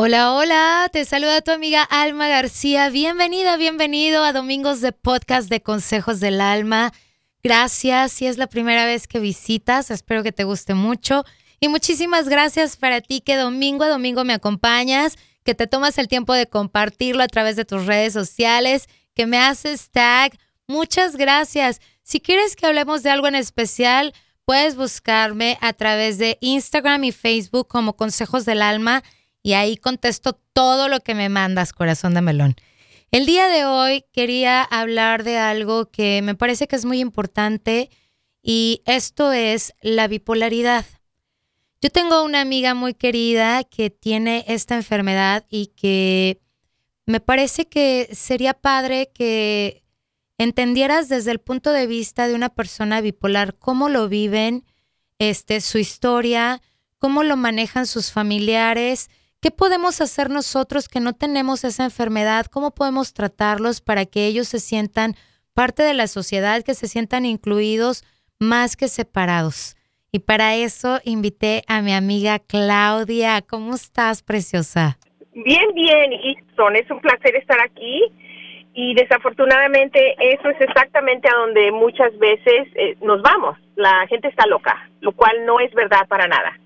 [0.00, 2.88] Hola, hola, te saluda tu amiga Alma García.
[2.88, 6.92] Bienvenida, bienvenido a Domingos de Podcast de Consejos del Alma.
[7.42, 11.24] Gracias, si es la primera vez que visitas, espero que te guste mucho.
[11.58, 16.06] Y muchísimas gracias para ti que domingo a domingo me acompañas, que te tomas el
[16.06, 20.38] tiempo de compartirlo a través de tus redes sociales, que me haces tag.
[20.68, 21.80] Muchas gracias.
[22.04, 27.10] Si quieres que hablemos de algo en especial, puedes buscarme a través de Instagram y
[27.10, 29.02] Facebook como Consejos del Alma
[29.42, 32.56] y ahí contesto todo lo que me mandas, corazón de melón.
[33.10, 37.90] El día de hoy quería hablar de algo que me parece que es muy importante
[38.42, 40.84] y esto es la bipolaridad.
[41.80, 46.40] Yo tengo una amiga muy querida que tiene esta enfermedad y que
[47.06, 49.84] me parece que sería padre que
[50.36, 54.64] entendieras desde el punto de vista de una persona bipolar cómo lo viven,
[55.18, 56.60] este, su historia,
[56.98, 59.08] cómo lo manejan sus familiares
[59.40, 62.46] ¿Qué podemos hacer nosotros que no tenemos esa enfermedad?
[62.46, 65.14] ¿Cómo podemos tratarlos para que ellos se sientan
[65.54, 68.02] parte de la sociedad, que se sientan incluidos
[68.40, 69.76] más que separados?
[70.10, 73.40] Y para eso invité a mi amiga Claudia.
[73.48, 74.98] ¿Cómo estás, preciosa?
[75.32, 76.74] Bien, bien, Ison.
[76.74, 78.12] Es un placer estar aquí.
[78.74, 83.56] Y desafortunadamente eso es exactamente a donde muchas veces eh, nos vamos.
[83.76, 86.58] La gente está loca, lo cual no es verdad para nada.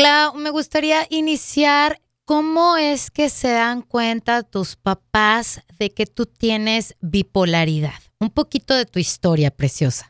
[0.00, 1.98] Clau, me gustaría iniciar.
[2.24, 8.00] ¿Cómo es que se dan cuenta tus papás de que tú tienes bipolaridad?
[8.18, 10.06] Un poquito de tu historia, preciosa.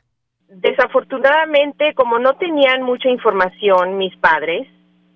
[0.46, 4.68] Desafortunadamente, como no tenían mucha información mis padres,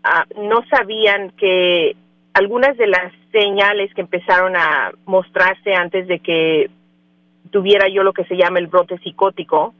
[0.02, 1.95] ah, no sabían que
[2.33, 6.69] algunas de las señales que empezaron a mostrarse antes de que
[7.52, 9.72] tuviera yo lo que se llama el brote psicótico,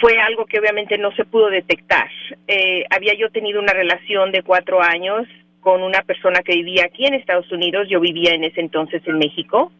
[0.00, 2.08] fue algo que obviamente no se pudo detectar.
[2.46, 5.26] Eh, había yo tenido una relación de cuatro años
[5.60, 9.18] con una persona que vivía aquí en Estados Unidos, yo vivía en ese entonces en
[9.18, 9.72] México,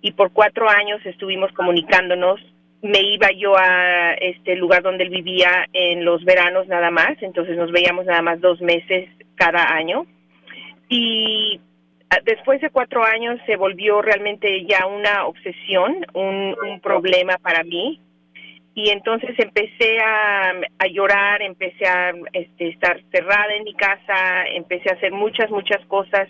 [0.00, 2.40] y por cuatro años estuvimos comunicándonos.
[2.80, 7.56] Me iba yo a este lugar donde él vivía en los veranos nada más, entonces
[7.56, 10.06] nos veíamos nada más dos meses cada año.
[10.88, 11.60] Y
[12.24, 18.00] después de cuatro años se volvió realmente ya una obsesión, un, un problema para mí
[18.78, 20.52] y entonces empecé a,
[20.88, 26.28] llorar, empecé a este, estar cerrada en mi casa, empecé a hacer muchas, muchas cosas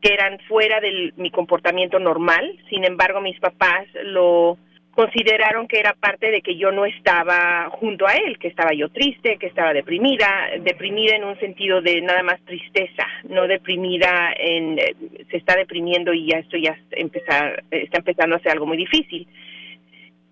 [0.00, 2.58] que eran fuera de mi comportamiento normal.
[2.68, 4.58] Sin embargo, mis papás lo
[4.90, 8.88] consideraron que era parte de que yo no estaba junto a él, que estaba yo
[8.88, 14.80] triste, que estaba deprimida, deprimida en un sentido de nada más tristeza, no deprimida en
[14.80, 14.96] eh,
[15.30, 19.28] se está deprimiendo y ya esto ya empezar, está empezando a ser algo muy difícil.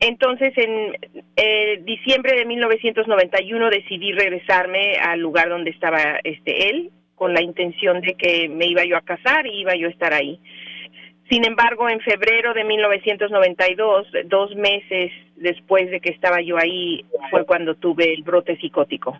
[0.04, 0.96] Entonces, en
[1.36, 8.00] eh, diciembre de 1991 decidí regresarme al lugar donde estaba este él, con la intención
[8.00, 10.40] de que me iba yo a casar y iba yo a estar ahí.
[11.30, 17.46] Sin embargo, en febrero de 1992, dos meses después de que estaba yo ahí, fue
[17.46, 19.16] cuando tuve el brote psicótico.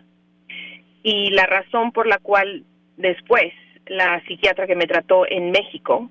[1.01, 2.65] Y la razón por la cual
[2.97, 3.53] después
[3.85, 6.09] la psiquiatra que me trató en México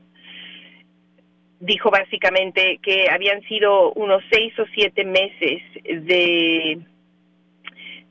[1.62, 6.78] dijo básicamente que habían sido unos seis o siete meses de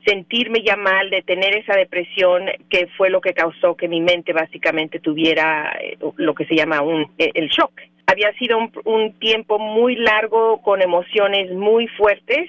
[0.06, 4.32] sentirme ya mal, de tener esa depresión, que fue lo que causó que mi mente
[4.32, 7.72] básicamente tuviera eh, lo que se llama un, eh, el shock.
[8.06, 12.48] Había sido un, un tiempo muy largo con emociones muy fuertes,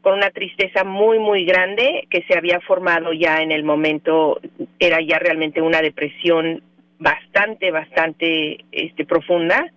[0.00, 4.40] con una tristeza muy, muy grande que se había formado ya en el momento,
[4.78, 6.62] era ya realmente una depresión
[7.00, 9.72] bastante, bastante este, profunda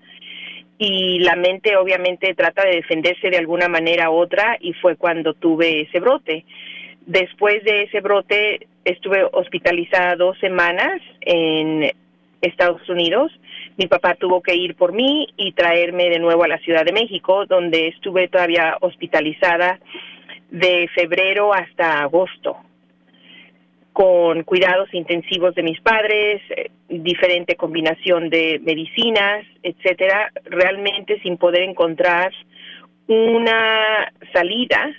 [0.79, 5.33] y la mente obviamente trata de defenderse de alguna manera u otra y fue cuando
[5.33, 6.45] tuve ese brote.
[7.05, 11.91] Después de ese brote estuve hospitalizada dos semanas en
[12.41, 13.29] Estados Unidos.
[13.75, 16.93] Mi papá tuvo que ir por mí y traerme de nuevo a la Ciudad de
[16.93, 19.79] México, donde estuve todavía hospitalizada
[20.49, 22.57] de febrero hasta agosto
[23.99, 31.63] con cuidados intensivos de mis padres, eh, diferente combinación de medicinas, etcétera, realmente sin poder
[31.63, 32.31] encontrar
[33.07, 34.89] una salida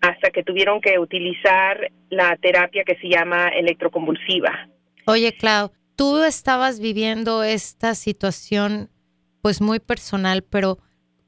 [0.00, 4.68] hasta que tuvieron que utilizar la terapia que se llama electroconvulsiva.
[5.06, 8.90] Oye, Clau, tú estabas viviendo esta situación
[9.42, 10.78] pues muy personal, pero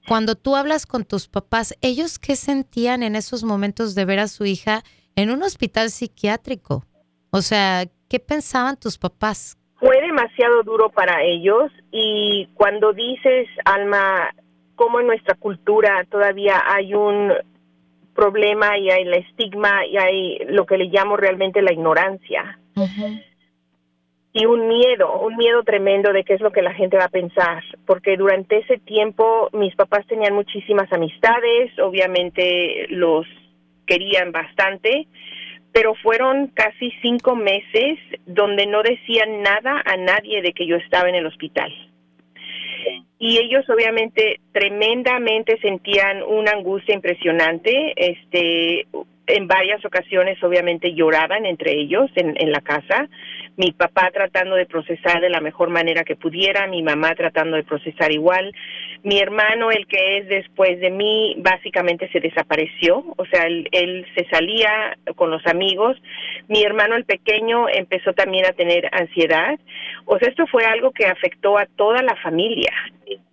[0.06, 4.28] cuando tú hablas con tus papás, ¿ellos qué sentían en esos momentos de ver a
[4.28, 4.84] su hija
[5.16, 6.86] en un hospital psiquiátrico?
[7.32, 9.56] O sea, ¿qué pensaban tus papás?
[9.76, 14.34] Fue demasiado duro para ellos y cuando dices, Alma,
[14.74, 17.32] cómo en nuestra cultura todavía hay un
[18.14, 22.58] problema y hay el estigma y hay lo que le llamo realmente la ignorancia.
[24.34, 27.08] y un miedo, un miedo tremendo de qué es lo que la gente va a
[27.08, 33.26] pensar, porque durante ese tiempo mis papás tenían muchísimas amistades, obviamente los
[33.86, 35.06] querían bastante,
[35.72, 41.08] pero fueron casi cinco meses donde no decían nada a nadie de que yo estaba
[41.08, 41.72] en el hospital.
[43.18, 48.86] Y ellos obviamente tremendamente sentían una angustia impresionante, este,
[49.26, 53.08] en varias ocasiones obviamente lloraban entre ellos en, en la casa,
[53.56, 57.64] mi papá tratando de procesar de la mejor manera que pudiera, mi mamá tratando de
[57.64, 58.52] procesar igual,
[59.02, 64.06] mi hermano, el que es después de mí, básicamente se desapareció, o sea, él, él
[64.16, 65.96] se salía con los amigos,
[66.48, 69.58] mi hermano el pequeño empezó también a tener ansiedad,
[70.06, 72.72] o sea, esto fue algo que afectó a toda la familia,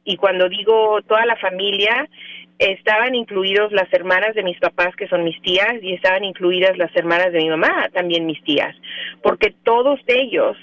[0.10, 2.10] y cuando digo toda la familia,
[2.58, 6.94] estaban incluidos las hermanas de mis papás, que son mis tías, y estaban incluidas las
[6.96, 8.76] hermanas de mi mamá, también mis tías,
[9.22, 10.58] porque todos ellos,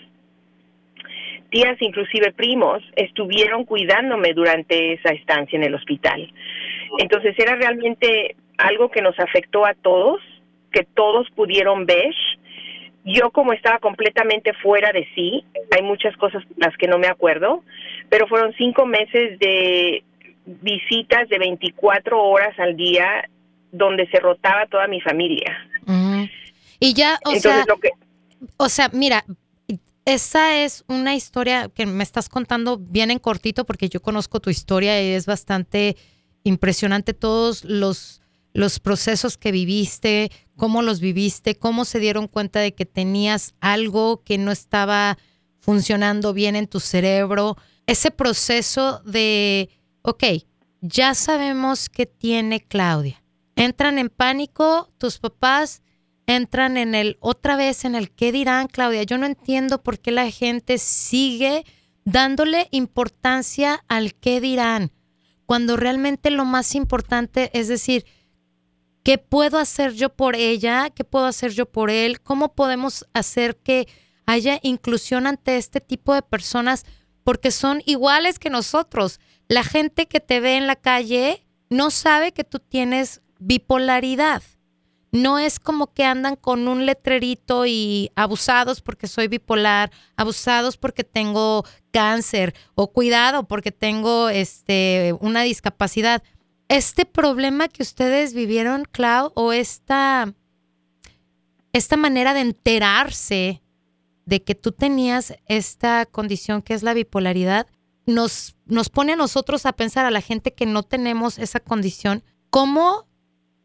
[1.50, 6.28] tías, inclusive primos, estuvieron cuidándome durante esa estancia en el hospital.
[6.98, 10.20] Entonces era realmente algo que nos afectó a todos,
[10.72, 12.12] que todos pudieron ver.
[13.06, 17.62] Yo como estaba completamente fuera de sí, hay muchas cosas las que no me acuerdo,
[18.08, 20.02] pero fueron cinco meses de
[20.44, 23.28] visitas de 24 horas al día
[23.70, 25.56] donde se rotaba toda mi familia.
[26.80, 27.64] Y ya, o sea,
[28.56, 29.24] o sea, mira,
[30.04, 34.50] esa es una historia que me estás contando bien en cortito porque yo conozco tu
[34.50, 35.96] historia y es bastante
[36.42, 38.20] impresionante todos los
[38.56, 44.22] los procesos que viviste, cómo los viviste, cómo se dieron cuenta de que tenías algo
[44.24, 45.18] que no estaba
[45.60, 47.56] funcionando bien en tu cerebro,
[47.86, 49.70] ese proceso de
[50.02, 50.24] ok,
[50.80, 53.22] ya sabemos qué tiene Claudia.
[53.56, 55.82] Entran en pánico, tus papás
[56.26, 59.04] entran en el otra vez en el qué dirán Claudia.
[59.04, 61.64] Yo no entiendo por qué la gente sigue
[62.04, 64.92] dándole importancia al qué dirán,
[65.44, 68.04] cuando realmente lo más importante es decir,
[69.06, 70.90] ¿qué puedo hacer yo por ella?
[70.90, 72.20] ¿Qué puedo hacer yo por él?
[72.20, 73.86] ¿Cómo podemos hacer que
[74.26, 76.84] haya inclusión ante este tipo de personas?
[77.22, 82.32] Porque son iguales que nosotros la gente que te ve en la calle no sabe
[82.32, 84.42] que tú tienes bipolaridad.
[85.12, 91.04] No es como que andan con un letrerito y abusados porque soy bipolar, abusados porque
[91.04, 96.24] tengo cáncer o cuidado porque tengo este una discapacidad.
[96.68, 100.34] Este problema que ustedes vivieron, Clau, o esta
[101.76, 103.62] esta manera de enterarse
[104.24, 107.66] de que tú tenías esta condición que es la bipolaridad,
[108.06, 112.24] nos, nos pone a nosotros a pensar, a la gente que no tenemos esa condición,
[112.50, 113.06] ¿cómo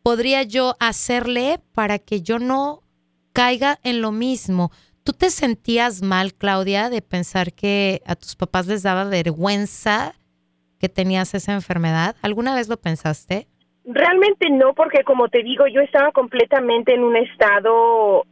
[0.03, 2.83] podría yo hacerle para que yo no
[3.31, 4.71] caiga en lo mismo?
[5.03, 10.15] ¿Tú te sentías mal, Claudia, de pensar que a tus papás les daba vergüenza
[10.81, 12.15] que tenías esa enfermedad?
[12.23, 13.47] ¿Alguna vez lo pensaste?
[13.85, 18.25] Realmente no, porque como te digo, yo estaba completamente en un estado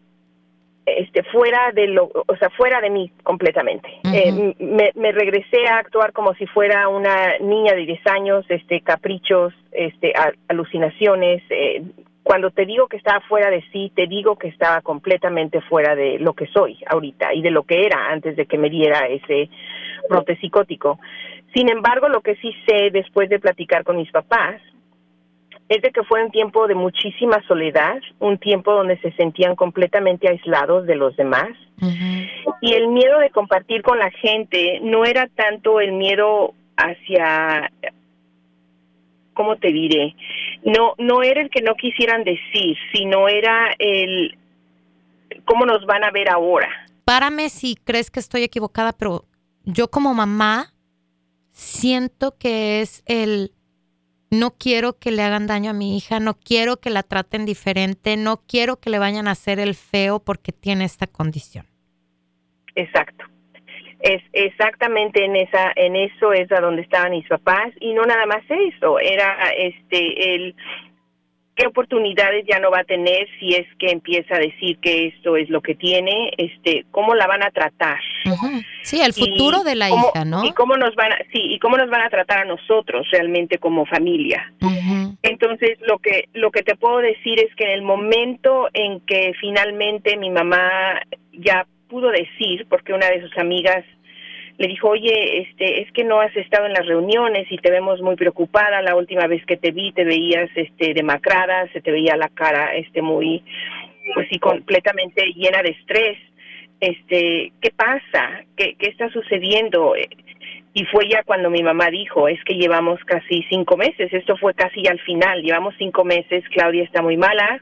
[0.85, 6.13] este fuera de lo o sea fuera de mí completamente eh, me, regresé a actuar
[6.13, 10.13] como si fuera una niña de 10 años este caprichos este
[10.47, 11.83] alucinaciones eh,
[12.23, 16.17] cuando te digo que estaba fuera de sí te digo que estaba completamente fuera de
[16.17, 19.47] lo que soy ahorita y de lo que era antes de que me diera ese
[20.09, 20.99] brote psicótico
[21.53, 24.61] sin embargo lo que sí sé después de platicar con mis papás
[25.69, 30.27] es de que fue un tiempo de muchísima soledad, un tiempo donde se sentían completamente
[30.27, 31.49] aislados de los demás.
[32.61, 37.71] Y el miedo de compartir con la gente no era tanto el miedo hacia
[39.35, 40.15] ¿cómo te diré?
[40.65, 44.37] No no era el que no quisieran decir, sino era el
[45.45, 46.67] cómo nos van a ver ahora.
[47.05, 49.25] Párame si crees que estoy equivocada, pero
[49.65, 50.73] yo como mamá
[51.59, 53.51] siento que es el
[54.31, 58.15] no quiero que le hagan daño a mi hija, no quiero que la traten diferente,
[58.15, 61.65] no quiero que le vayan a hacer el feo porque tiene esta condición.
[62.75, 63.25] Exacto.
[63.99, 68.25] Es exactamente en esa en eso es a donde estaban mis papás y no nada
[68.25, 70.55] más eso, era este el
[71.59, 75.35] qué oportunidades ya no va a tener si es que empieza a decir que esto
[75.35, 77.99] es lo que tiene, este, cómo la van a tratar.
[78.81, 80.45] Sí, el futuro de la hija, ¿no?
[80.45, 83.57] Y cómo nos van a, sí, y cómo nos van a tratar a nosotros realmente
[83.57, 84.53] como familia.
[85.21, 89.33] Entonces, lo que lo que te puedo decir es que en el momento en que
[89.41, 91.01] finalmente mi mamá
[91.33, 93.83] ya pudo decir, porque una de sus amigas
[94.59, 98.01] le dijo, oye, este, es que no has estado en las reuniones y te vemos
[98.01, 98.81] muy preocupada.
[98.81, 102.75] La última vez que te vi te veías, este, demacrada, se te veía la cara,
[102.75, 103.41] este, muy,
[104.13, 106.17] pues sí, completamente llena de estrés.
[106.81, 108.43] este, ¿qué pasa?
[108.57, 109.93] ¿Qué, qué está sucediendo?
[110.73, 114.53] Y fue ya cuando mi mamá dijo, es que llevamos casi cinco meses, esto fue
[114.53, 117.61] casi al final, llevamos cinco meses, Claudia está muy mala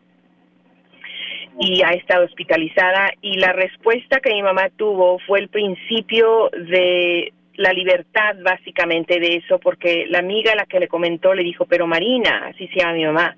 [1.60, 7.34] y ha estado hospitalizada y la respuesta que mi mamá tuvo fue el principio de
[7.56, 11.66] la libertad básicamente de eso, porque la amiga a la que le comentó le dijo,
[11.66, 13.36] pero Marina, así se llama mi mamá,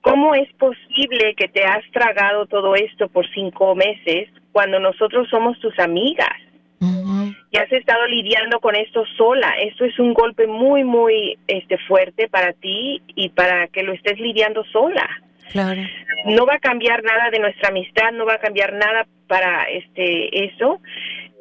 [0.00, 5.58] ¿cómo es posible que te has tragado todo esto por cinco meses cuando nosotros somos
[5.60, 6.28] tus amigas?
[7.50, 9.52] Y has estado lidiando con esto sola.
[9.60, 14.20] Esto es un golpe muy, muy este, fuerte para ti y para que lo estés
[14.20, 15.08] lidiando sola.
[15.50, 15.82] Claro.
[16.26, 20.46] No va a cambiar nada de nuestra amistad, no va a cambiar nada para este
[20.46, 20.80] eso.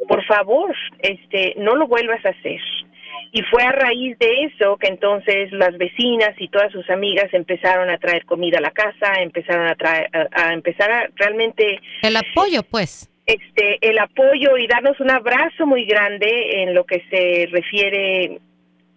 [0.08, 2.62] Por favor, este, no lo vuelvas a hacer.
[3.32, 7.90] Y fue a raíz de eso que entonces las vecinas y todas sus amigas empezaron
[7.90, 12.64] a traer comida a la casa, empezaron a traer, a, empezar a realmente el apoyo,
[12.64, 13.10] pues.
[13.26, 18.40] Este, el apoyo y darnos un abrazo muy grande en lo que se refiere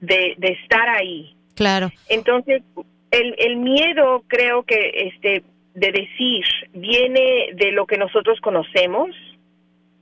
[0.01, 1.35] de, de estar ahí.
[1.57, 1.91] Claro.
[2.09, 2.63] Entonces,
[3.11, 5.43] el, el miedo creo que este
[5.75, 9.11] de decir viene de lo que nosotros conocemos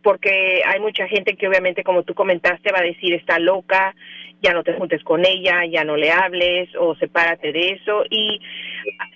[0.03, 3.95] porque hay mucha gente que obviamente como tú comentaste va a decir está loca
[4.41, 8.41] ya no te juntes con ella ya no le hables o sepárate de eso y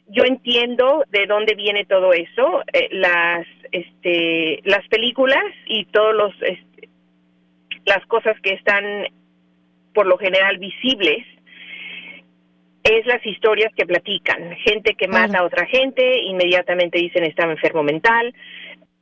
[0.08, 6.34] yo entiendo de dónde viene todo eso eh, las este las películas y todos los
[6.42, 6.88] este,
[7.86, 8.84] las cosas que están
[9.94, 11.24] por lo general visibles
[12.84, 14.56] es las historias que platican.
[14.64, 18.34] Gente que mata a otra gente, inmediatamente dicen estaba enfermo mental.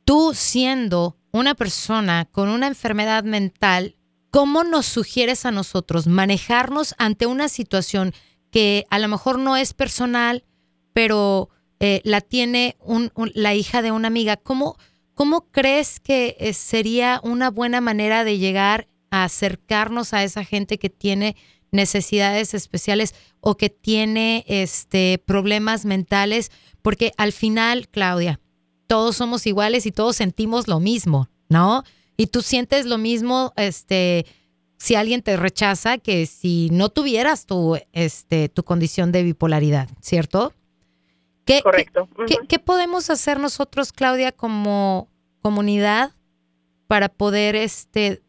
[0.05, 3.95] Tú siendo una persona con una enfermedad mental,
[4.29, 8.13] ¿cómo nos sugieres a nosotros manejarnos ante una situación
[8.51, 10.43] que a lo mejor no es personal,
[10.93, 12.75] pero eh, la tiene
[13.33, 14.37] la hija de una amiga?
[14.37, 14.77] ¿Cómo,
[15.13, 20.77] cómo crees que eh, sería una buena manera de llegar a acercarnos a esa gente
[20.77, 21.35] que tiene
[21.71, 26.51] necesidades especiales o que tiene este problemas mentales,
[26.81, 28.39] porque al final, Claudia,
[28.87, 31.83] todos somos iguales y todos sentimos lo mismo, ¿no?
[32.17, 34.25] Y tú sientes lo mismo, este,
[34.77, 40.53] si alguien te rechaza que si no tuvieras tu, este, tu condición de bipolaridad, ¿cierto?
[41.45, 42.07] ¿Qué, Correcto.
[42.47, 45.07] ¿qué, podemos hacer nosotros, Claudia, como
[45.41, 46.11] comunidad
[46.87, 48.21] para poder este,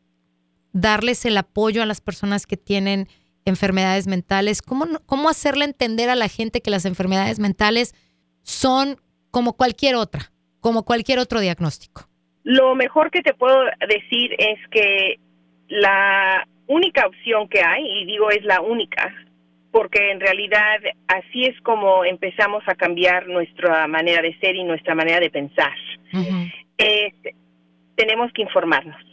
[0.73, 3.09] darles el apoyo a las personas que tienen
[3.45, 7.95] enfermedades mentales, ¿cómo, cómo hacerle entender a la gente que las enfermedades mentales
[8.43, 8.97] son
[9.31, 12.09] como cualquier otra, como cualquier otro diagnóstico?
[12.45, 15.21] Lo mejor que te puedo decir es que
[15.69, 19.15] la única opción que hay, y digo es la única,
[19.71, 24.95] porque en realidad así es como empezamos a cambiar nuestra manera de ser y nuestra
[24.95, 25.73] manera de pensar.
[27.97, 29.12] tenemos que informarnos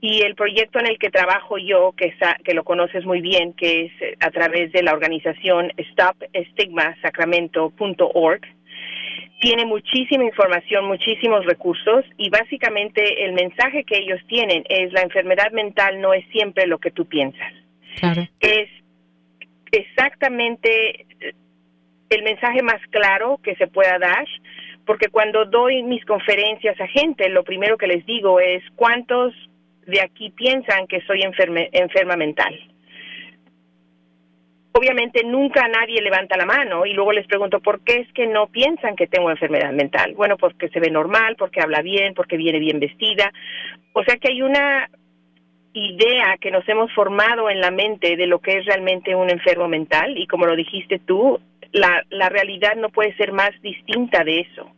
[0.00, 3.86] y el proyecto en el que trabajo yo, que, que lo conoces muy bien, que
[3.86, 8.40] es eh, a través de la organización stopstigmasacramento.org,
[9.40, 15.50] tiene muchísima información, muchísimos recursos y básicamente el mensaje que ellos tienen es la enfermedad
[15.52, 17.52] mental no es siempre lo que tú piensas.
[18.40, 18.68] Es
[19.72, 21.34] exactamente eh,
[22.10, 24.26] el mensaje más claro que se pueda dar,
[24.84, 29.34] porque cuando doy mis conferencias a gente, lo primero que les digo es cuántos
[29.86, 32.54] de aquí piensan que soy enferma mental.
[34.72, 38.48] Obviamente nunca nadie levanta la mano y luego les pregunto por qué es que no
[38.48, 40.12] piensan que tengo enfermedad mental.
[40.14, 43.32] Bueno, porque se ve normal, porque habla bien, porque viene bien vestida.
[43.94, 44.90] O sea que hay una
[45.72, 49.66] idea que nos hemos formado en la mente de lo que es realmente un enfermo
[49.66, 51.40] mental y como lo dijiste tú,
[51.72, 54.70] la, la realidad no puede ser más distinta de eso.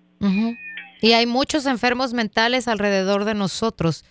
[1.01, 4.05] Y hay muchos enfermos mentales alrededor de nosotros.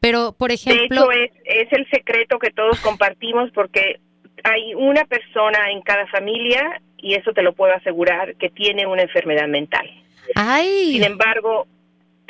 [0.00, 1.08] Pero, por ejemplo...
[1.08, 4.00] De hecho, es, es el secreto que todos compartimos porque
[4.44, 9.02] hay una persona en cada familia, y eso te lo puedo asegurar, que tiene una
[9.02, 9.88] enfermedad mental.
[10.34, 10.92] Ay.
[10.92, 11.66] Sin embargo,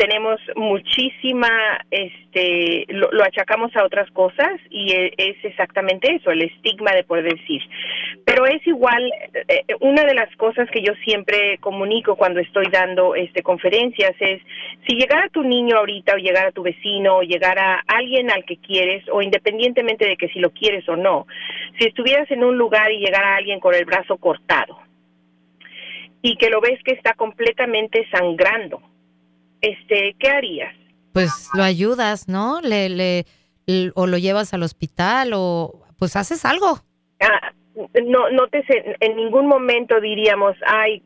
[0.00, 1.50] tenemos muchísima,
[1.90, 7.24] este, lo, achacamos a otras cosas y e, es, exactamente eso, el estigma de poder
[7.24, 7.60] decir.
[8.24, 9.12] Pero es igual,
[9.46, 14.40] eh, una de las cosas que yo siempre comunico cuando estoy dando este conferencias es,
[14.88, 19.04] si llegara tu niño ahorita o llegara tu vecino o llegara alguien al que quieres
[19.12, 21.26] o independientemente de que si lo quieres o no,
[21.78, 24.78] si estuvieras en un lugar y llegara alguien con el brazo cortado
[26.22, 28.80] y que lo ves que está completamente sangrando,
[29.60, 30.74] este, ¿qué harías?
[31.12, 32.60] Pues lo ayudas, ¿no?
[32.60, 33.26] Le, le,
[33.94, 36.78] o lo llevas al hospital o pues haces algo.
[37.20, 37.52] Ah,
[38.06, 38.64] no, no te
[39.00, 41.02] en ningún momento diríamos, ay,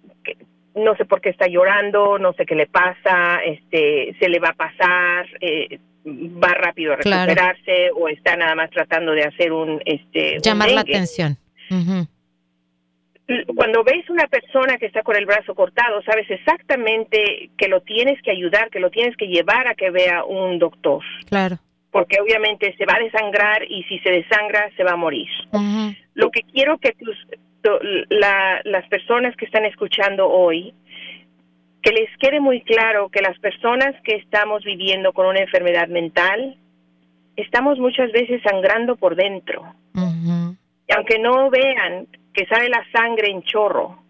[0.74, 4.50] no sé por qué está llorando, no sé qué le pasa, este, se le va
[4.50, 9.80] a pasar, eh, va rápido a recuperarse o está nada más tratando de hacer un,
[9.84, 11.38] este, llamar la atención.
[13.54, 18.20] Cuando ves una persona que está con el brazo cortado, sabes exactamente que lo tienes
[18.22, 21.02] que ayudar, que lo tienes que llevar a que vea un doctor.
[21.26, 21.56] Claro.
[21.90, 25.28] Porque obviamente se va a desangrar y si se desangra se va a morir.
[26.14, 27.16] Lo que quiero que tus,
[28.10, 30.74] las personas que están escuchando hoy,
[31.82, 36.56] que les quede muy claro que las personas que estamos viviendo con una enfermedad mental,
[37.36, 39.74] estamos muchas veces sangrando por dentro.
[39.94, 44.02] Y aunque no vean que sale la sangre en chorro,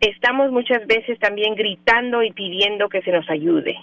[0.00, 3.76] estamos muchas veces también gritando y pidiendo que se nos ayude.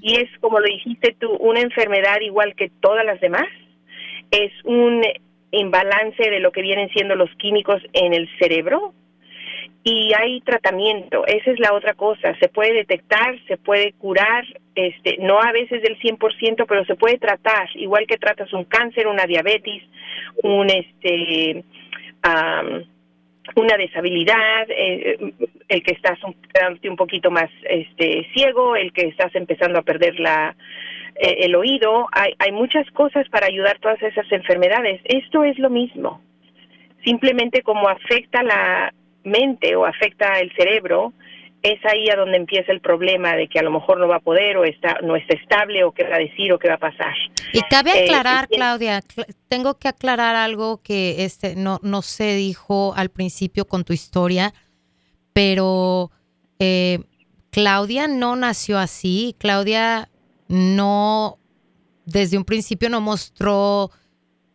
[0.00, 3.46] Y es, como lo dijiste tú, una enfermedad igual que todas las demás.
[4.30, 5.02] Es un
[5.50, 8.94] imbalance de lo que vienen siendo los químicos en el cerebro
[9.84, 11.26] y hay tratamiento.
[11.26, 12.34] Esa es la otra cosa.
[12.40, 17.18] Se puede detectar, se puede curar, este, no a veces del 100%, pero se puede
[17.18, 19.82] tratar, igual que tratas un cáncer, una diabetes,
[20.42, 21.64] un este
[23.56, 25.18] una deshabilidad, eh,
[25.68, 26.36] el que estás un,
[26.88, 30.54] un poquito más este ciego, el que estás empezando a perder la
[31.14, 35.00] eh, el oído, hay, hay muchas cosas para ayudar todas esas enfermedades.
[35.04, 36.20] Esto es lo mismo.
[37.04, 38.94] Simplemente como afecta la
[39.24, 41.12] mente o afecta el cerebro,
[41.62, 44.20] es ahí a donde empieza el problema de que a lo mejor no va a
[44.20, 46.78] poder o está no está estable o qué va a decir o qué va a
[46.78, 47.14] pasar.
[47.52, 49.00] Y cabe eh, aclarar, Claudia,
[49.48, 54.52] tengo que aclarar algo que este no no se dijo al principio con tu historia,
[55.32, 56.10] pero
[56.58, 57.00] eh,
[57.52, 59.36] Claudia no nació así.
[59.38, 60.08] Claudia
[60.48, 61.38] no,
[62.06, 63.90] desde un principio no mostró,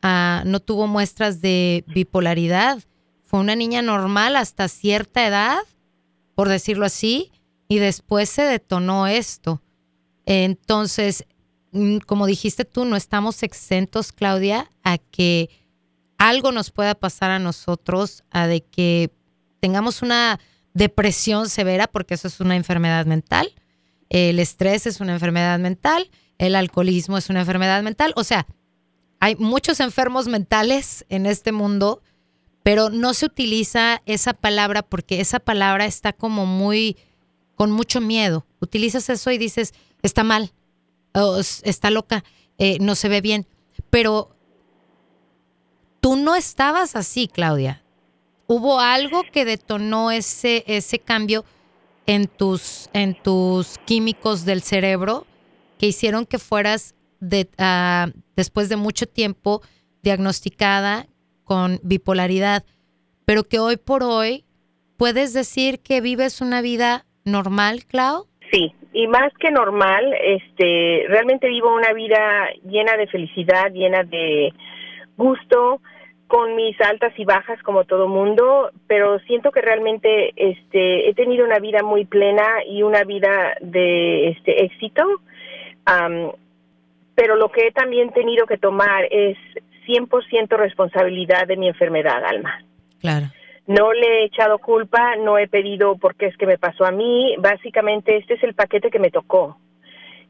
[0.03, 2.79] uh, no tuvo muestras de bipolaridad.
[3.23, 5.59] Fue una niña normal hasta cierta edad,
[6.37, 7.31] por decirlo así,
[7.67, 9.63] y después se detonó esto.
[10.27, 11.25] Entonces,
[11.71, 15.49] mm, como dijiste tú, no estamos exentos, Claudia, a que
[16.19, 19.09] algo nos pueda pasar a nosotros, a de que
[19.61, 20.39] tengamos una
[20.75, 23.55] depresión severa, porque eso es una enfermedad mental,
[24.09, 28.13] el estrés es una enfermedad mental, el alcoholismo es una enfermedad mental.
[28.15, 28.45] O sea,
[29.19, 32.03] hay muchos enfermos mentales en este mundo,
[32.67, 36.97] pero no se utiliza esa palabra porque esa palabra está como muy,
[37.55, 38.45] con mucho miedo.
[38.59, 40.51] Utilizas eso y dices, está mal,
[41.63, 42.25] está loca,
[42.57, 43.47] eh, no se ve bien.
[43.89, 44.35] Pero
[46.01, 47.85] tú no estabas así, Claudia.
[48.47, 51.45] Hubo algo que detonó ese, ese cambio
[52.05, 55.25] en tus, en tus químicos del cerebro
[55.79, 59.61] que hicieron que fueras de, ah, después de mucho tiempo
[60.03, 61.07] diagnosticada
[61.47, 62.63] con bipolaridad,
[63.25, 64.43] pero que hoy por hoy
[64.97, 68.25] puedes decir que vives una vida normal, Clau?
[68.51, 74.53] Sí, y más que normal, este, realmente vivo una vida llena de felicidad, llena de
[75.15, 75.81] gusto,
[76.27, 81.45] con mis altas y bajas como todo mundo, pero siento que realmente este he tenido
[81.45, 85.03] una vida muy plena y una vida de este éxito.
[87.15, 89.37] pero lo que he también tenido que tomar es
[89.87, 92.61] 100% responsabilidad de mi enfermedad, Alma.
[92.99, 93.27] Claro.
[93.67, 96.91] No le he echado culpa, no he pedido por qué es que me pasó a
[96.91, 99.57] mí, básicamente este es el paquete que me tocó.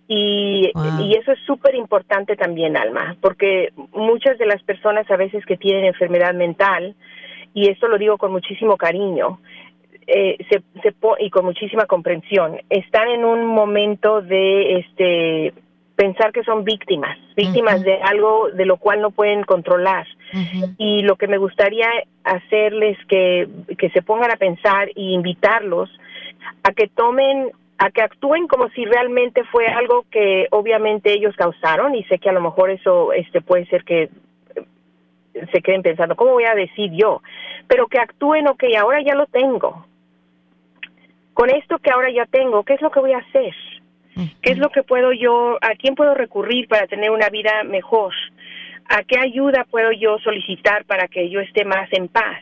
[0.07, 0.71] Y,
[1.17, 5.83] eso es súper importante también, Alma, porque muchas de las personas a veces que tienen
[5.83, 6.95] enfermedad mental,
[7.53, 9.39] y esto lo digo con muchísimo cariño,
[10.05, 15.53] eh, se, se y con muchísima comprensión, están en un momento de este
[15.97, 20.05] pensar que son víctimas, víctimas de algo de lo cual no pueden controlar.
[20.77, 21.89] Y lo que me gustaría
[22.23, 25.89] hacerles que, que se pongan a pensar y invitarlos
[26.63, 31.93] a que tomen a que actúen como si realmente fue algo que obviamente ellos causaron
[31.93, 34.09] y sé que a lo mejor eso este puede ser que eh,
[35.51, 37.21] se queden pensando, ¿cómo voy a decir yo?
[37.67, 39.85] Pero que actúen, ok, ahora ya lo tengo.
[41.35, 43.53] Con esto que ahora ya tengo, ¿qué es lo que voy a hacer?
[44.41, 48.13] ¿Qué es lo que puedo yo, a quién puedo recurrir para tener una vida mejor?
[48.89, 52.41] ¿A qué ayuda puedo yo solicitar para que yo esté más en paz?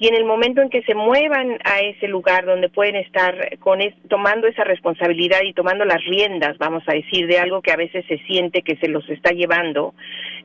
[0.00, 3.80] Y en el momento en que se muevan a ese lugar donde pueden estar con
[4.08, 8.04] tomando esa responsabilidad y tomando las riendas, vamos a decir, de algo que a veces
[8.06, 9.94] se siente que se los está llevando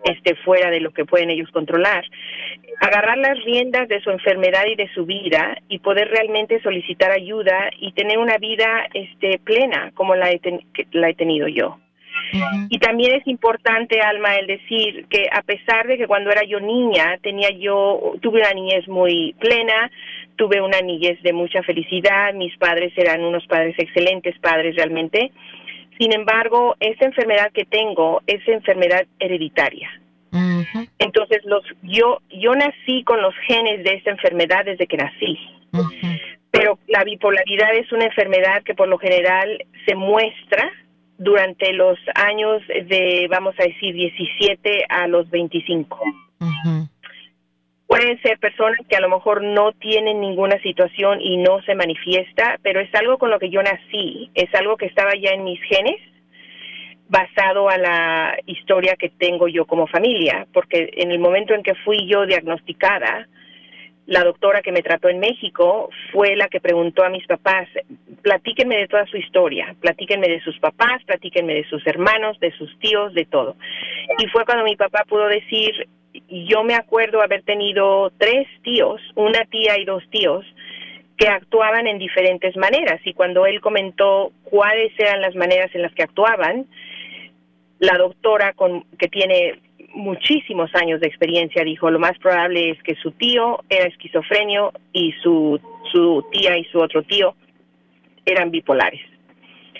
[0.04, 2.04] este fuera de lo que pueden ellos controlar,
[2.82, 7.70] agarrar las riendas de su enfermedad y de su vida y poder realmente solicitar ayuda
[7.78, 10.42] y tener una vida este plena como la he,
[10.92, 11.78] la he tenido yo.
[12.69, 16.60] Y también es importante, Alma, el decir que a pesar de que cuando era yo
[16.60, 19.91] niña, tenía yo, tuve una niñez muy plena,
[20.36, 25.32] tuve una niñez de mucha felicidad, mis padres eran unos padres excelentes padres realmente.
[26.00, 29.89] Sin embargo, esa enfermedad que tengo es enfermedad hereditaria.
[30.98, 35.38] Entonces, los, yo, yo nací con los genes de esa enfermedad desde que nací.
[36.50, 40.72] Pero la bipolaridad es una enfermedad que por lo general se muestra
[41.24, 46.00] durante los años de, vamos a decir, 17 a los 25.
[47.88, 52.60] Pueden ser personas que a lo mejor no tienen ninguna situación y no se manifiesta,
[52.64, 55.62] pero es algo con lo que yo nací, es algo que estaba ya en mis
[55.62, 56.00] genes
[57.08, 61.76] basado a la historia que tengo yo como familia, porque en el momento en que
[61.76, 63.28] fui yo diagnosticada,
[64.06, 67.68] la doctora que me trató en México fue la que preguntó a mis papás,
[68.22, 72.78] platíquenme de toda su historia, platíquenme de sus papás, platíquenme de sus hermanos, de sus
[72.80, 73.56] tíos, de todo.
[74.20, 75.88] Y fue cuando mi papá pudo decir,
[76.30, 80.46] yo me acuerdo haber tenido tres tíos, una tía y dos tíos,
[81.18, 83.00] que actuaban en diferentes maneras.
[83.06, 86.66] Y cuando él comentó cuáles eran las maneras en las que actuaban,
[87.80, 89.60] la doctora, con, que tiene
[89.93, 95.13] muchísimos años de experiencia, dijo, lo más probable es que su tío era esquizofrenio y
[95.23, 95.60] su,
[95.91, 97.36] su tía y su otro tío
[98.25, 99.01] eran bipolares.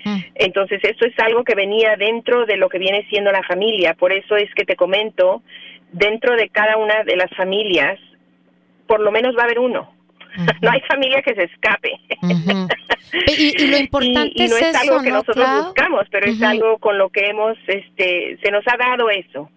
[0.06, 0.19] Mm.
[0.36, 3.93] Entonces, esto es algo que venía dentro de lo que viene siendo la familia.
[3.93, 5.41] Por eso es que te comento,
[5.91, 7.99] dentro de cada una de las familias,
[8.88, 9.91] por lo menos va a haber uno.
[10.62, 11.91] No hay familia que se escape.
[13.38, 17.10] y, lo importante y, no es, algo que nosotros buscamos, pero es algo con lo
[17.10, 19.49] que hemos, este, se nos ha dado eso.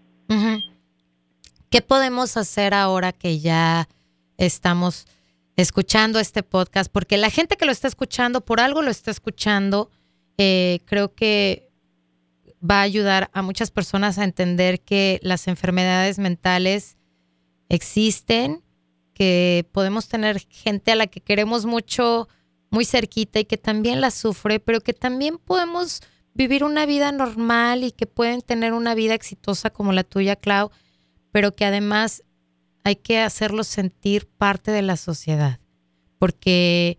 [1.70, 3.88] ¿Qué podemos hacer ahora que ya
[4.36, 5.06] estamos
[5.56, 6.90] escuchando este podcast?
[6.90, 9.90] Porque la gente que lo está escuchando, por algo lo está escuchando,
[10.38, 11.70] eh, creo que
[12.68, 16.96] va a ayudar a muchas personas a entender que las enfermedades mentales
[17.68, 18.62] existen,
[19.14, 22.28] que podemos tener gente a la que queremos mucho
[22.70, 26.02] muy cerquita y que también la sufre, pero que también podemos
[26.36, 30.70] vivir una vida normal y que pueden tener una vida exitosa como la tuya, Clau,
[31.32, 32.22] pero que además
[32.84, 35.58] hay que hacerlos sentir parte de la sociedad,
[36.18, 36.98] porque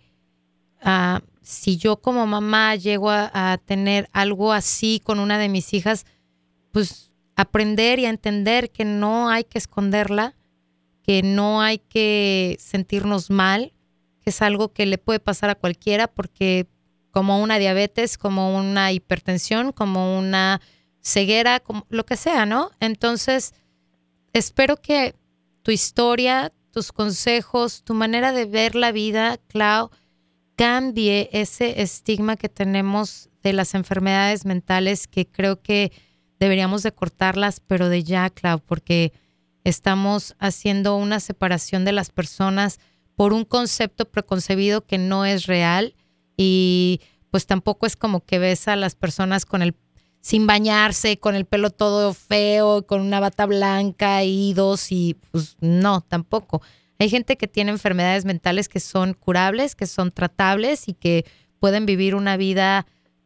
[0.84, 6.06] uh, si yo como mamá llego a, tener algo así con una de mis hijas,
[6.72, 10.36] pues aprender y a entender que no hay que esconderla,
[11.04, 13.72] que no hay que sentirnos mal,
[14.20, 16.68] que es algo que le puede pasar a cualquiera porque
[17.12, 20.62] como una diabetes, como una hipertensión, como una
[21.02, 22.72] ceguera, como lo que sea, ¿no?
[22.80, 23.54] Entonces,
[24.34, 25.16] espero que
[25.64, 29.90] tu historia, tus consejos, tu manera de ver la vida, Clau,
[30.56, 35.92] cambie ese estigma que tenemos de las enfermedades mentales, que creo que
[36.40, 39.14] deberíamos de cortarlas, pero de ya, Clau, porque
[39.64, 42.80] estamos haciendo una separación de las personas
[43.16, 45.96] por un concepto preconcebido que no es real
[46.38, 49.76] y pues tampoco es como que ves a las personas con el
[50.22, 56.02] sin bañarse, con el pelo todo feo, con una bata blanca, idos y pues no,
[56.02, 56.62] tampoco.
[57.00, 61.26] Hay gente que tiene enfermedades mentales que son curables, que son tratables y que
[61.60, 62.86] pueden vivir una vida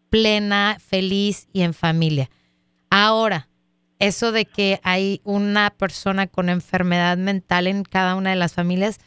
[0.10, 2.30] plena, feliz y en familia.
[2.90, 3.50] Ahora,
[3.98, 9.00] eso de que hay una persona con enfermedad mental en cada una de las familias,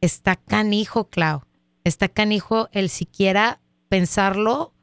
[0.00, 1.42] está canijo, Clau.
[1.86, 4.74] Está canijo el siquiera pensarlo,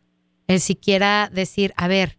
[0.47, 2.17] el siquiera decir, a ver,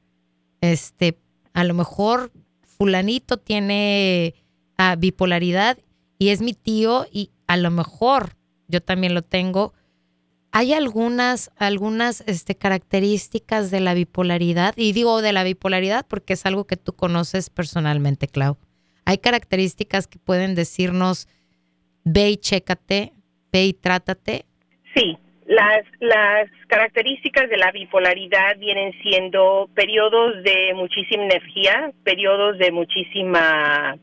[0.60, 1.18] este,
[1.54, 4.34] a lo mejor fulanito tiene
[4.76, 5.78] ah, bipolaridad
[6.18, 8.36] y es mi tío y a lo mejor
[8.68, 9.72] yo también lo tengo.
[10.52, 16.44] Hay algunas, algunas este, características de la bipolaridad, y digo de la bipolaridad porque es
[16.44, 18.58] algo que tú conoces personalmente, Clau.
[19.06, 21.26] Hay características que pueden decirnos,
[22.04, 23.14] ve y chécate,
[23.50, 24.44] ve y trátate.
[24.94, 32.72] Sí, las, las características de la bipolaridad vienen siendo periodos de muchísima energía, periodos de
[32.72, 33.96] muchísima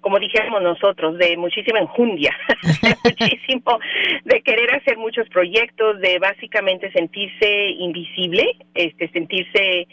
[0.00, 2.34] como dijéramos nosotros, de muchísima enjundia,
[2.82, 3.78] de muchísimo,
[4.24, 9.86] de querer hacer muchos proyectos, de básicamente sentirse invisible, este, sentirse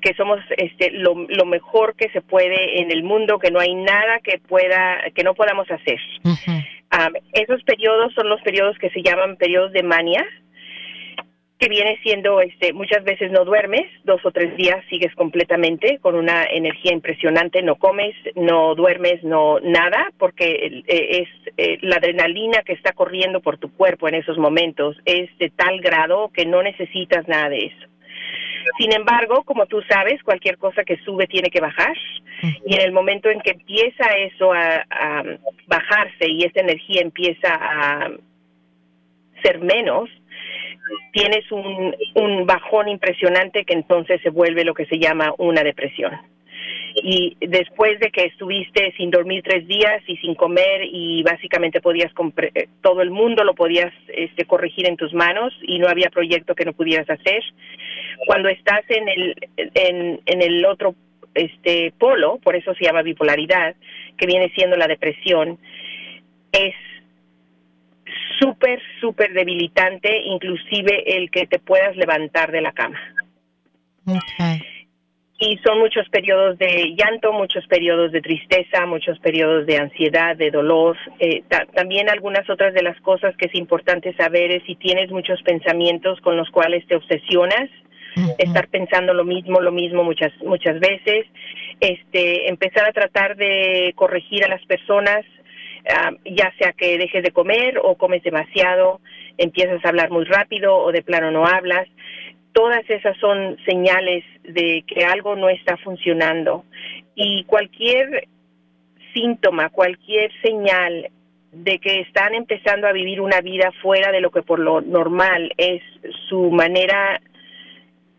[0.00, 1.14] que somos este, lo,
[1.46, 5.34] mejor que se puede en el mundo, que no hay nada que pueda, que no
[5.34, 6.00] podamos hacer.
[7.32, 10.24] Esos periodos son los periodos que se llaman periodos de mania,
[11.58, 16.14] que viene siendo, este, muchas veces no duermes, dos o tres días sigues completamente con
[16.16, 22.62] una energía impresionante, no comes, no duermes, no nada, porque eh, es eh, la adrenalina
[22.62, 26.62] que está corriendo por tu cuerpo en esos momentos es de tal grado que no
[26.62, 27.93] necesitas nada de eso.
[28.78, 31.96] Sin embargo, como tú sabes, cualquier cosa que sube tiene que bajar.
[32.66, 34.84] Y en el momento en que empieza eso a,
[35.66, 38.10] bajarse y esa energía empieza a
[39.42, 40.10] ser menos,
[41.12, 46.12] tienes un, un bajón impresionante que entonces se vuelve lo que se llama una depresión
[47.06, 52.10] y después de que estuviste sin dormir tres días y sin comer y básicamente podías
[52.38, 56.54] eh, todo el mundo lo podías este, corregir en tus manos y no había proyecto
[56.54, 57.42] que no pudieras hacer
[58.26, 60.94] cuando estás en el en, en el otro
[61.34, 63.74] este polo por eso se llama bipolaridad
[64.16, 65.58] que viene siendo la depresión
[66.52, 66.74] es
[68.40, 72.98] súper súper debilitante inclusive el que te puedas levantar de la cama.
[74.06, 74.63] Okay
[75.38, 80.50] y son muchos periodos de llanto, muchos periodos de tristeza, muchos periodos de ansiedad, de
[80.50, 80.96] dolor.
[81.18, 81.42] Eh,
[81.74, 86.20] también algunas otras de las cosas que es importante saber es si tienes muchos pensamientos
[86.20, 87.68] con los cuales te obsesionas,
[88.38, 91.26] estar pensando lo mismo, lo mismo muchas muchas veces,
[91.80, 95.24] este, empezar a tratar de corregir a las personas,
[95.92, 99.00] ah, ya sea que dejes de comer o comes demasiado,
[99.36, 101.88] empiezas a hablar muy rápido o de plano no hablas
[102.54, 106.64] todas esas son señales de que algo no está funcionando
[107.14, 108.28] y cualquier
[109.12, 111.10] síntoma, cualquier señal
[111.52, 115.52] de que están empezando a vivir una vida fuera de lo que por lo normal
[115.56, 115.82] es
[116.28, 117.20] su manera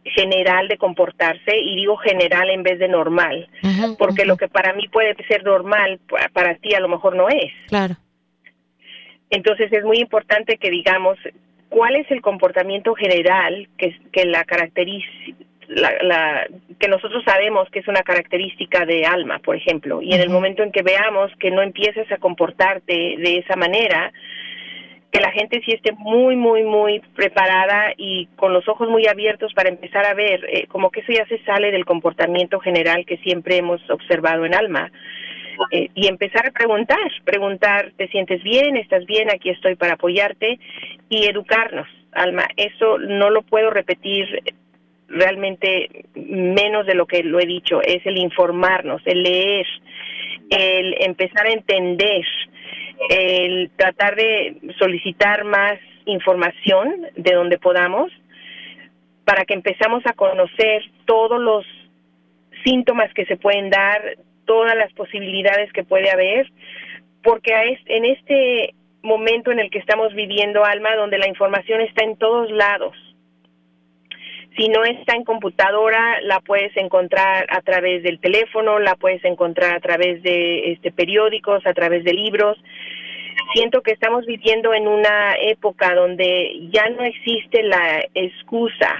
[0.05, 3.49] general de comportarse y digo general en vez de normal,
[3.97, 5.99] porque lo que para mí puede ser normal
[6.31, 7.51] para ti a lo mejor no es.
[7.67, 7.95] Claro.
[9.29, 11.17] Entonces es muy importante que digamos
[11.69, 14.43] cuál es el comportamiento general que, que la
[15.67, 16.47] la,
[16.79, 20.63] que nosotros sabemos que es una característica de alma, por ejemplo, y en el momento
[20.63, 24.11] en que veamos que no empiezas a comportarte de esa manera,
[25.11, 29.53] que la gente sí esté muy, muy, muy preparada y con los ojos muy abiertos
[29.53, 33.17] para empezar a ver, eh, como que eso ya se sale del comportamiento general que
[33.19, 34.91] siempre hemos observado en alma.
[35.71, 38.75] Eh, y empezar a preguntar, preguntar, ¿te sientes bien?
[38.75, 39.29] ¿Estás bien?
[39.31, 40.59] Aquí estoy para apoyarte
[41.07, 42.47] y educarnos, Alma.
[42.57, 44.41] Eso no lo puedo repetir
[45.07, 49.67] realmente menos de lo que lo he dicho, es el informarnos, el leer,
[50.49, 52.25] el empezar a entender,
[53.09, 58.11] el tratar de solicitar más información de donde podamos
[59.25, 61.65] para que empezamos a conocer todos los
[62.63, 66.51] síntomas que se pueden dar, todas las posibilidades que puede haber,
[67.23, 67.51] porque
[67.87, 72.51] en este momento en el que estamos viviendo, Alma, donde la información está en todos
[72.51, 72.95] lados,
[74.57, 79.75] si no está en computadora, la puedes encontrar a través del teléfono, la puedes encontrar
[79.75, 82.57] a través de este, periódicos, a través de libros.
[83.53, 88.95] Siento que estamos viviendo en una época donde ya no existe la excusa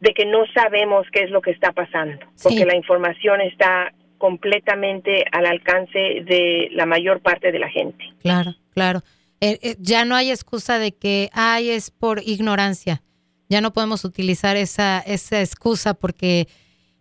[0.00, 5.24] de que no sabemos qué es lo que está pasando, porque la información está completamente
[5.32, 8.04] al alcance de la mayor parte de la gente.
[8.22, 9.00] Claro, claro.
[9.40, 13.02] Eh, eh, ya no hay excusa de que, ay, es por ignorancia.
[13.48, 16.48] Ya no podemos utilizar esa, esa excusa porque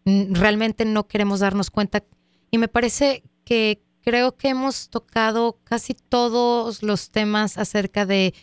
[0.05, 2.03] realmente no queremos darnos cuenta.
[2.51, 8.33] Y me parece que creo que hemos tocado casi todos los temas acerca de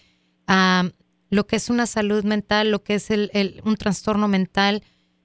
[1.31, 4.83] lo que es una salud mental, lo que es el, un trastorno mental,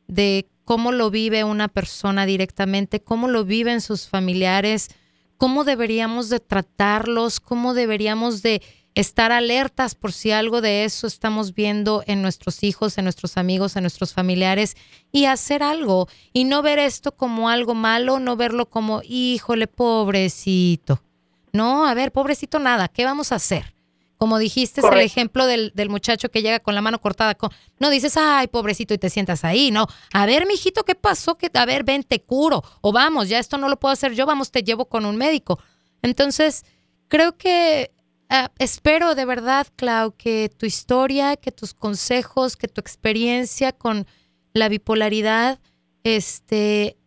[0.08, 4.90] de cómo lo vive una persona directamente, cómo lo viven sus familiares,
[5.36, 8.62] cómo deberíamos de tratarlos, cómo deberíamos de
[8.96, 13.76] estar alertas por si algo de eso estamos viendo en nuestros hijos, en nuestros amigos,
[13.76, 14.76] en nuestros familiares
[15.12, 21.02] y hacer algo y no ver esto como algo malo, no verlo como, híjole, pobrecito.
[21.54, 23.74] No, a ver, pobrecito nada, ¿qué vamos a hacer?
[24.18, 27.38] Como dijiste, es el ejemplo del, muchacho que llega con la mano cortada.
[27.80, 29.72] no dices, ay, pobrecito, y te sientas ahí.
[29.72, 31.38] No, a ver, mijito, ¿qué pasó?
[31.38, 32.62] Que, a ver, ven, te curo.
[32.82, 35.58] O vamos, ya esto no lo puedo hacer yo, vamos, te llevo con un médico.
[36.02, 36.66] Entonces,
[37.08, 37.92] creo que
[38.30, 44.08] ah, espero de verdad, Clau, que tu historia, que tus consejos, que tu experiencia con
[44.54, 45.60] la bipolaridad,
[46.04, 46.98] este,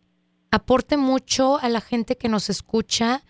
[0.51, 3.23] aporte mucho a la gente que nos escucha,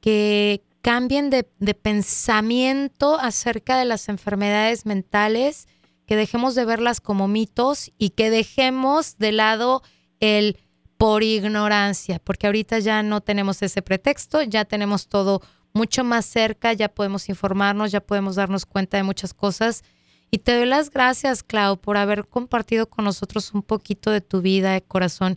[0.00, 5.66] que, cambien de, pensamiento acerca de las enfermedades mentales,
[6.04, 9.82] que dejemos de verlas como mitos y que dejemos de lado
[10.20, 10.58] el
[10.98, 15.40] por ignorancia, porque ahorita ya no tenemos ese pretexto, ya tenemos todo
[15.74, 19.82] mucho más cerca, ya podemos informarnos, ya podemos darnos cuenta de muchas cosas.
[20.30, 24.40] Y te doy las gracias, Clau, por haber compartido con nosotros un poquito de tu
[24.40, 25.36] vida, de corazón,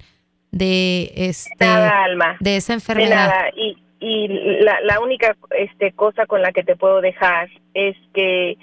[0.52, 2.38] de este, alma.
[2.40, 3.52] de esa enfermedad
[4.00, 4.28] y
[4.62, 8.58] la, la única este, cosa con la que te puedo dejar es que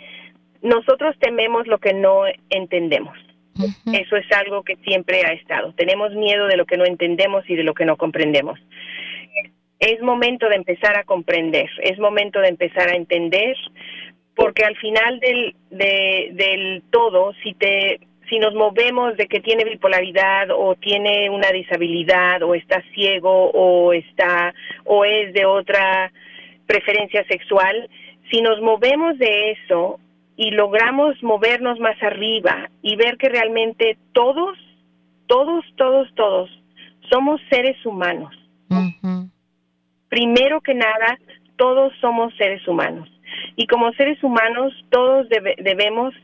[0.63, 3.19] nosotros tememos lo que no entendemos.
[3.93, 5.73] Eso es algo que siempre ha estado.
[5.75, 8.59] Tenemos miedo de lo que no entendemos y de lo que no comprendemos.
[9.87, 13.55] Es momento de empezar a comprender, es momento de empezar a entender,
[14.35, 20.49] porque al final del, del todo, si te si nos movemos de que tiene bipolaridad
[20.51, 26.11] o tiene una disabilidad o está ciego o está o es de otra
[26.67, 27.91] preferencia sexual,
[28.31, 30.01] si nos movemos de eso
[30.37, 34.57] y logramos movernos más arriba y ver que realmente todos,
[35.27, 36.51] todos, todos, todos
[37.11, 38.35] somos seres humanos.
[40.15, 41.19] Primero que nada,
[41.57, 43.09] todos somos seres humanos.
[43.57, 46.15] Y como seres humanos, todos debemos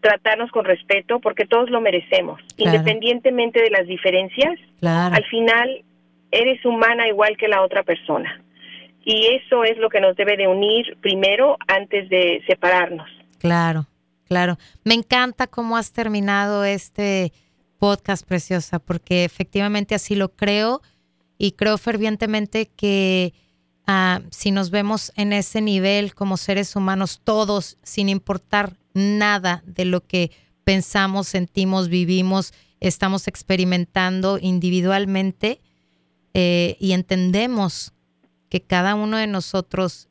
[0.00, 4.60] tratarnos con respeto porque todos lo merecemos, independientemente de las diferencias.
[4.82, 5.82] Al final,
[6.30, 8.42] eres humana igual que la otra persona.
[9.06, 13.08] Y eso es lo que nos debe de unir primero antes de separarnos.
[13.38, 13.86] Claro,
[14.28, 14.58] claro.
[14.84, 17.32] Me encanta cómo has terminado este
[17.78, 20.82] podcast, preciosa, porque efectivamente así lo creo
[21.44, 23.34] y creo fervientemente que
[23.86, 29.84] ah, si nos vemos en ese nivel como seres humanos, todos, sin importar nada de
[29.84, 30.30] lo que
[30.64, 35.60] pensamos, sentimos, vivimos, estamos experimentando individualmente
[36.32, 37.92] eh, y entendemos
[38.48, 40.08] que cada uno de nosotros,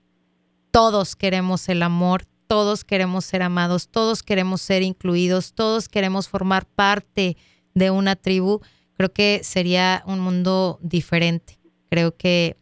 [0.69, 6.67] todos queremos el amor, todos queremos ser amados, todos queremos ser incluidos, todos queremos formar
[6.67, 7.37] parte
[7.73, 8.61] de una tribu,
[8.97, 11.59] creo que sería un mundo diferente.
[11.89, 12.57] Creo que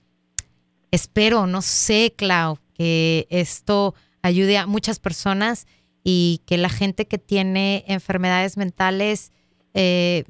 [0.91, 5.67] espero, no sé, Clau, que esto ayude a muchas personas
[6.04, 9.32] y que la gente que tiene enfermedades mentales
[9.74, 10.26] eh,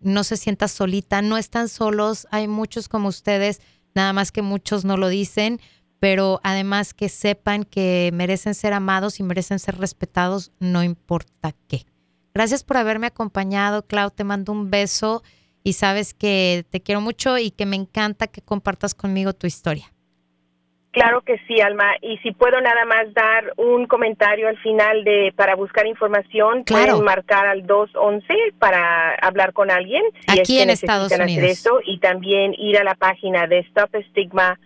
[0.00, 3.60] no se sienta solita, no están solos, hay muchos como ustedes,
[3.94, 5.60] nada más que muchos no lo dicen,
[5.98, 11.86] pero además que sepan que merecen ser amados y merecen ser respetados, no importa qué.
[12.34, 14.10] Gracias por haberme acompañado, Clau.
[14.10, 15.22] Te mando un beso
[15.66, 19.86] y sabes que te quiero mucho y que me encanta que compartas conmigo tu historia.
[20.92, 21.90] Claro que sí, Alma.
[22.00, 27.02] Y si puedo nada más dar un comentario al final de para buscar información, pueden
[27.02, 30.04] marcar al 211 para hablar con alguien.
[30.28, 31.68] Aquí en Estados Unidos.
[31.84, 34.60] y también ir a la página de Stop Stigma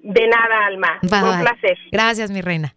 [0.00, 0.98] De nada, Alma.
[1.02, 1.78] un placer.
[1.90, 2.74] Gracias, mi reina.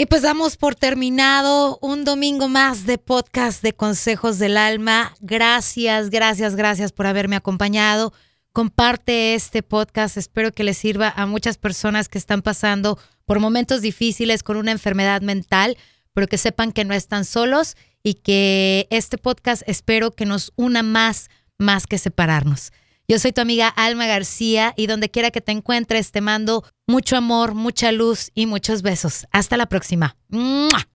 [0.00, 5.14] Y pues damos por terminado un domingo más de podcast de Consejos del Alma.
[5.20, 8.14] Gracias, gracias, gracias por haberme acompañado.
[8.54, 10.16] Comparte este podcast.
[10.16, 14.72] Espero que le sirva a muchas personas que están pasando por momentos difíciles con una
[14.72, 15.76] enfermedad mental
[16.14, 20.82] pero que sepan que no están solos y que este podcast espero que nos una
[20.82, 22.72] más, más que separarnos.
[23.10, 27.16] Yo soy tu amiga Alma García y donde quiera que te encuentres te mando mucho
[27.16, 29.26] amor, mucha luz y muchos besos.
[29.32, 30.14] Hasta la próxima.